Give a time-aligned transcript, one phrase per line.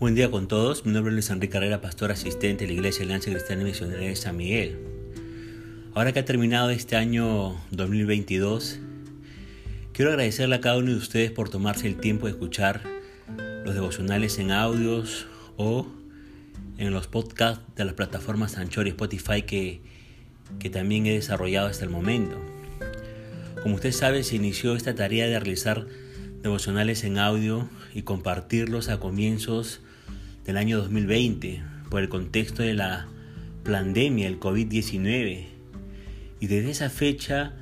[0.00, 0.86] día con todos.
[0.86, 4.02] Mi nombre es Luis Enrique Carrera, pastor asistente de la Iglesia Alianza Cristiana y Misionera
[4.02, 4.78] de San Miguel.
[5.94, 8.78] Ahora que ha terminado este año 2022,
[9.92, 12.82] quiero agradecerle a cada uno de ustedes por tomarse el tiempo de escuchar
[13.64, 15.26] los devocionales en audios
[15.56, 15.88] o
[16.78, 19.80] en los podcasts de las plataformas Anchor y Spotify que,
[20.60, 22.36] que también he desarrollado hasta el momento.
[23.60, 25.86] Como usted sabe, se inició esta tarea de realizar
[26.42, 29.80] devocionales en audio y compartirlos a comienzos
[30.46, 33.08] del año 2020 por el contexto de la
[33.64, 35.46] pandemia, el COVID-19.
[36.38, 37.52] Y desde esa fecha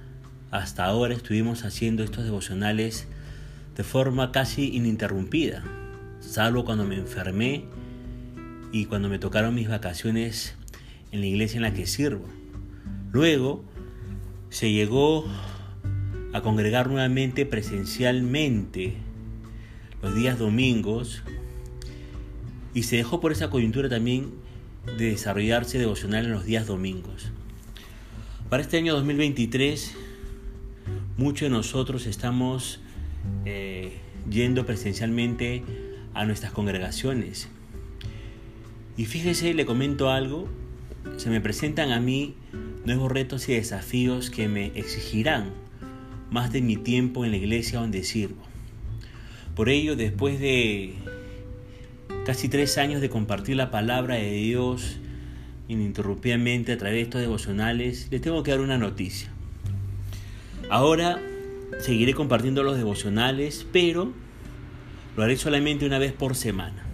[0.51, 3.09] hasta ahora estuvimos haciendo estos devocionales
[3.75, 5.65] de forma casi ininterrumpida,
[6.21, 7.65] salvo cuando me enfermé
[8.71, 10.55] y cuando me tocaron mis vacaciones
[11.11, 12.27] en la iglesia en la que sirvo.
[13.13, 13.65] Luego
[14.51, 15.27] se llegó
[16.35, 18.95] a congregar nuevamente presencialmente
[20.03, 21.23] los días domingos
[22.75, 24.33] y se dejó por esa coyuntura también
[24.99, 27.31] de desarrollarse devocional en los días domingos.
[28.51, 29.95] Para este año 2023,
[31.17, 32.81] muchos de nosotros estamos
[33.45, 33.93] eh,
[34.29, 35.63] yendo presencialmente
[36.13, 37.49] a nuestras congregaciones.
[38.97, 40.49] Y fíjese, le comento algo,
[41.17, 42.35] se me presentan a mí
[42.85, 45.53] nuevos retos y desafíos que me exigirán
[46.31, 48.43] más de mi tiempo en la iglesia donde sirvo.
[49.55, 50.95] Por ello, después de
[52.25, 54.97] casi tres años de compartir la palabra de Dios
[55.69, 59.31] ininterrumpidamente a través de estos devocionales, les tengo que dar una noticia.
[60.71, 61.21] Ahora
[61.81, 64.13] seguiré compartiendo los devocionales, pero
[65.17, 66.85] lo haré solamente una vez por semana.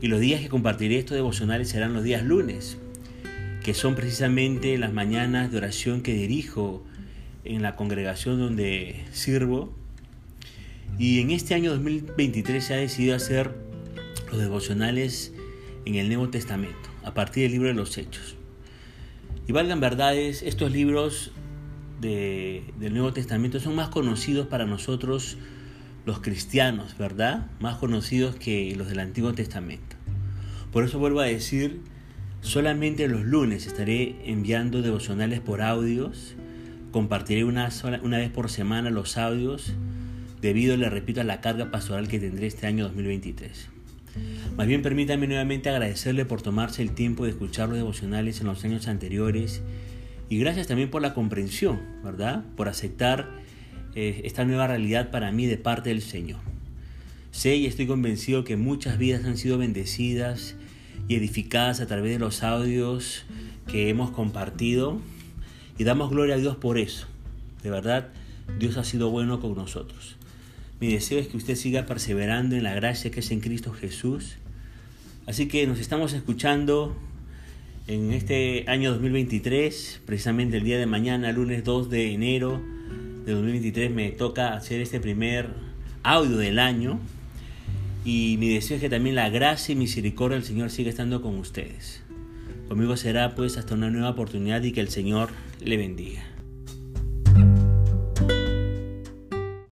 [0.00, 2.78] Y los días que compartiré estos devocionales serán los días lunes,
[3.64, 6.84] que son precisamente las mañanas de oración que dirijo
[7.44, 9.72] en la congregación donde sirvo.
[10.98, 13.65] Y en este año 2023 se ha decidido hacer
[14.30, 15.32] los devocionales
[15.84, 18.36] en el Nuevo Testamento, a partir del libro de los Hechos.
[19.46, 21.32] Y valgan verdades, estos libros
[22.00, 25.38] del Nuevo Testamento son más conocidos para nosotros
[26.04, 27.50] los cristianos, ¿verdad?
[27.60, 29.96] Más conocidos que los del Antiguo Testamento.
[30.72, 31.80] Por eso vuelvo a decir,
[32.42, 36.34] solamente los lunes estaré enviando devocionales por audios,
[36.92, 39.72] compartiré una, sola, una vez por semana los audios,
[40.40, 43.75] debido, le repito, a la carga pastoral que tendré este año 2023.
[44.56, 48.64] Más bien permítame nuevamente agradecerle por tomarse el tiempo de escuchar los devocionales en los
[48.64, 49.62] años anteriores
[50.28, 52.44] y gracias también por la comprensión, ¿verdad?
[52.56, 53.28] Por aceptar
[53.94, 56.40] eh, esta nueva realidad para mí de parte del Señor.
[57.30, 60.56] Sé y estoy convencido que muchas vidas han sido bendecidas
[61.06, 63.24] y edificadas a través de los audios
[63.68, 65.00] que hemos compartido
[65.78, 67.06] y damos gloria a Dios por eso.
[67.62, 68.08] De verdad,
[68.58, 70.16] Dios ha sido bueno con nosotros.
[70.78, 74.36] Mi deseo es que usted siga perseverando en la gracia que es en Cristo Jesús.
[75.26, 76.94] Así que nos estamos escuchando
[77.86, 82.60] en este año 2023, precisamente el día de mañana, lunes 2 de enero
[83.24, 85.48] de 2023, me toca hacer este primer
[86.02, 87.00] audio del año.
[88.04, 91.38] Y mi deseo es que también la gracia y misericordia del Señor siga estando con
[91.38, 92.02] ustedes.
[92.68, 95.30] Conmigo será pues hasta una nueva oportunidad y que el Señor
[95.64, 96.35] le bendiga.